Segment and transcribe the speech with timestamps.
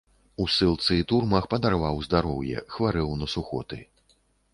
[0.43, 3.79] У ссылцы і турмах падарваў здароўе, хварэў на сухоты.